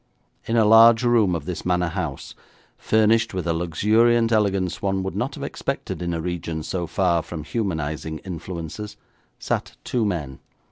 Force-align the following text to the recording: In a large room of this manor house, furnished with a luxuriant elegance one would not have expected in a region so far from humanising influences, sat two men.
In 0.45 0.57
a 0.57 0.65
large 0.65 1.03
room 1.03 1.35
of 1.35 1.45
this 1.45 1.63
manor 1.63 1.89
house, 1.89 2.33
furnished 2.75 3.35
with 3.35 3.45
a 3.45 3.53
luxuriant 3.53 4.31
elegance 4.31 4.81
one 4.81 5.03
would 5.03 5.15
not 5.15 5.35
have 5.35 5.43
expected 5.43 6.01
in 6.01 6.11
a 6.11 6.19
region 6.19 6.63
so 6.63 6.87
far 6.87 7.21
from 7.21 7.43
humanising 7.43 8.17
influences, 8.25 8.97
sat 9.37 9.77
two 9.83 10.03
men. 10.03 10.39